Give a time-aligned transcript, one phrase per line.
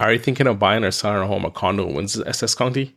[0.00, 2.96] Are you thinking of buying or selling a home or condo in Windsor, Essex County?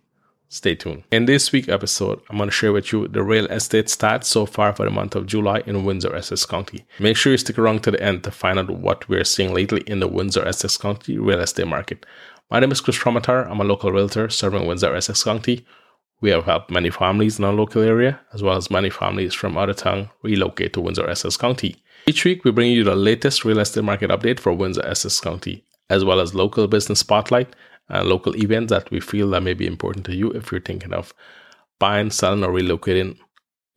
[0.50, 1.04] Stay tuned.
[1.12, 4.47] In this week's episode, I'm going to share with you the real estate stats so
[4.47, 6.88] far for the month of July in Windsor, Essex County.
[6.99, 9.81] Make sure you stick around to the end to find out what we're seeing lately
[9.81, 12.04] in the Windsor, Essex County real estate market.
[12.49, 13.48] My name is Kris Ramotar.
[13.48, 15.68] I'm a local realtor serving Windsor, Essex County.
[16.20, 19.55] We have helped many families in our local area, as well as many families from
[19.55, 21.76] out of town relocate to Windsor, Essex County.
[22.08, 25.64] Each week, we bring you the latest real estate market update for Windsor, Essex County,
[25.90, 27.55] as well as local business spotlight
[27.90, 30.94] and local events that we feel that may be important to you if you're thinking
[30.94, 31.13] of
[31.80, 33.18] buying, selling, or relocating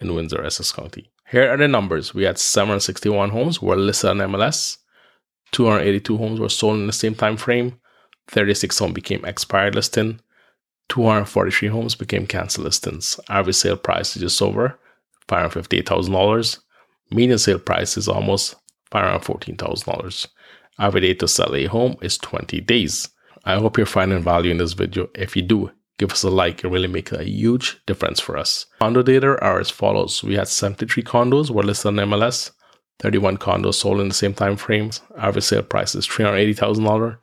[0.01, 1.11] in Windsor, Essex County.
[1.31, 2.13] Here are the numbers.
[2.13, 4.79] We had 761 homes were listed on MLS.
[5.53, 7.79] 282 homes were sold in the same time frame.
[8.29, 10.21] 36 homes became expired listing.
[10.89, 13.21] 243 homes became cancel listings.
[13.29, 14.79] Average sale price is just over
[15.29, 16.59] $558,000.
[17.13, 18.57] Median sale price is almost
[18.93, 20.27] $514,000.
[20.81, 23.11] Average day to sell a home is 20 days.
[23.45, 25.11] I hope you're finding value in this video.
[25.15, 26.65] If you do, give us a like.
[26.65, 28.65] It really makes a huge difference for us.
[28.81, 30.25] Condo data are as follows.
[30.25, 32.53] We had 73 condos were listed on MLS,
[32.99, 35.03] 31 condos sold in the same time frames.
[35.19, 37.19] Average sale price is $380,000.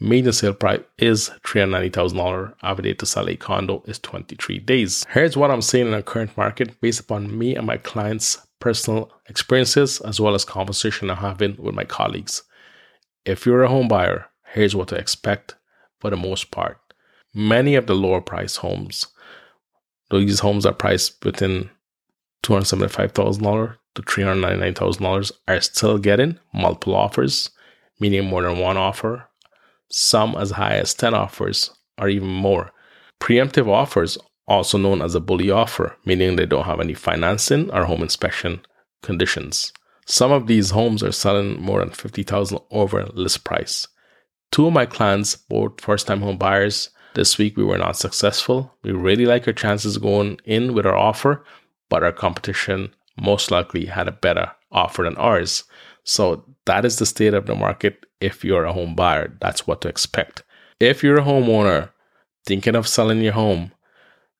[0.00, 2.54] Median sale price is $390,000.
[2.62, 5.06] Average day to sell a condo is 23 days.
[5.08, 9.10] Here's what I'm seeing in the current market based upon me and my clients' personal
[9.30, 12.42] experiences as well as conversation I'm having with my colleagues.
[13.24, 15.56] If you're a home buyer, here's what to expect
[16.00, 16.78] for the most part.
[17.34, 19.06] Many of the lower price homes,
[20.10, 21.70] these homes are priced within
[22.44, 27.50] $275,000 to $399,000, are still getting multiple offers,
[28.00, 29.28] meaning more than one offer.
[29.90, 32.70] Some as high as 10 offers, or even more.
[33.20, 34.16] Preemptive offers,
[34.46, 38.60] also known as a bully offer, meaning they don't have any financing or home inspection
[39.02, 39.72] conditions.
[40.10, 43.86] Some of these homes are selling more than 50,000 over list price.
[44.50, 48.74] Two of my clients, both first time home buyers, this week we were not successful.
[48.82, 51.44] We really like our chances going in with our offer,
[51.90, 55.64] but our competition most likely had a better offer than ours.
[56.04, 58.06] So that is the state of the market.
[58.18, 60.42] If you're a home buyer, that's what to expect.
[60.80, 61.90] If you're a homeowner
[62.46, 63.72] thinking of selling your home,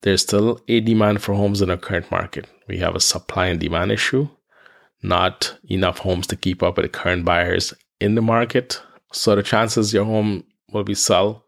[0.00, 2.46] there's still a demand for homes in the current market.
[2.68, 4.30] We have a supply and demand issue,
[5.02, 8.80] not enough homes to keep up with the current buyers in the market.
[9.12, 11.42] So the chances your home will be sold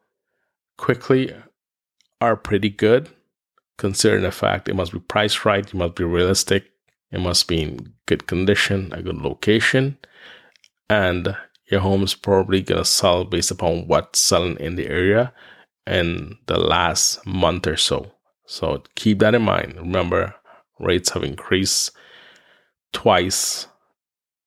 [0.76, 1.34] quickly
[2.20, 3.08] are pretty good,
[3.76, 6.64] considering the fact it must be priced right, you must be realistic,
[7.12, 9.98] it must be in good condition, a good location,
[10.88, 11.36] and
[11.70, 15.32] your home is probably gonna sell based upon what's selling in the area
[15.86, 18.10] in the last month or so.
[18.46, 19.76] So keep that in mind.
[19.76, 20.34] Remember,
[20.78, 21.92] rates have increased
[22.92, 23.66] twice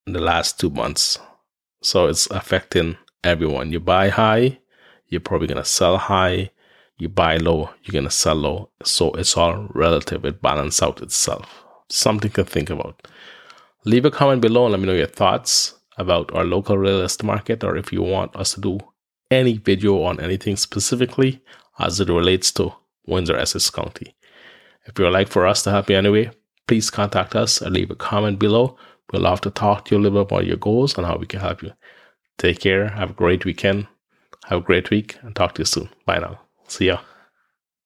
[0.05, 1.19] in the last two months.
[1.81, 3.71] So it's affecting everyone.
[3.71, 4.59] You buy high,
[5.07, 6.51] you're probably going to sell high.
[6.97, 8.69] You buy low, you're going to sell low.
[8.83, 10.25] So it's all relative.
[10.25, 11.63] It balances out itself.
[11.89, 13.07] Something to think about.
[13.85, 17.25] Leave a comment below and let me know your thoughts about our local real estate
[17.25, 18.79] market or if you want us to do
[19.29, 21.41] any video on anything specifically
[21.79, 22.73] as it relates to
[23.05, 24.15] Windsor Essex County.
[24.85, 26.31] If you would like for us to help you anyway,
[26.67, 28.77] please contact us and leave a comment below.
[29.11, 31.27] We'd love to talk to you a little bit about your goals and how we
[31.27, 31.71] can help you.
[32.37, 32.89] Take care.
[32.89, 33.87] Have a great weekend.
[34.45, 35.89] Have a great week and talk to you soon.
[36.05, 36.39] Bye now.
[36.67, 36.99] See ya.